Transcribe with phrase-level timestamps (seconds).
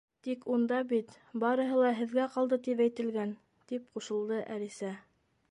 [0.27, 1.11] —Тик унда бит
[1.43, 3.37] «Барыһы ла һеҙгә ҡалды», тип әйтелгән,—
[3.73, 4.93] тип ҡушылды Әлисә.